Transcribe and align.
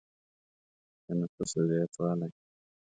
د 1.05 1.07
نفوسو 1.19 1.59
زیاتوالی. 1.69 2.29